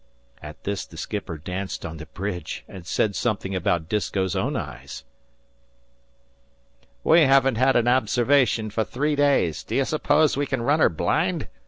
At 0.41 0.63
this 0.63 0.83
the 0.87 0.97
skipper 0.97 1.37
danced 1.37 1.85
on 1.85 1.97
the 1.97 2.07
bridge 2.07 2.63
and 2.67 2.87
said 2.87 3.15
something 3.15 3.53
about 3.55 3.87
Disko's 3.87 4.35
own 4.35 4.55
eyes. 4.55 5.03
"We 7.03 7.21
haven't 7.21 7.57
had 7.59 7.75
an 7.75 7.87
observation 7.87 8.71
for 8.71 8.83
three 8.83 9.15
days. 9.15 9.63
D'you 9.63 9.85
suppose 9.85 10.35
we 10.35 10.47
can 10.47 10.63
run 10.63 10.79
her 10.79 10.89
blind?" 10.89 11.47